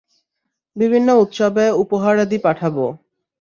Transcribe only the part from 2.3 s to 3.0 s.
পাঠাবো।